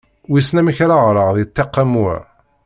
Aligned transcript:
Wissen 0.29 0.59
amek 0.61 0.77
ara 0.83 0.95
ɣreɣ 1.07 1.29
di 1.35 1.45
ṭṭiq 1.49 1.73
am 1.81 1.93
wa! 2.01 2.15